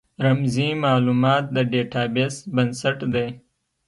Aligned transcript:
رمزي 0.23 0.69
مالومات 0.83 1.43
د 1.55 1.57
ډیټا 1.71 2.03
بیس 2.15 2.35
بنسټ 2.55 2.97
دی. 3.13 3.27